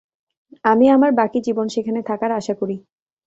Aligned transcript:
আমি 0.65 0.85
আমার 0.89 1.11
বাকি 1.19 1.39
জীবন 1.47 1.67
সেখানে 1.75 1.99
থাকার 2.09 2.31
আশা 2.31 2.53
করি। 2.61 2.75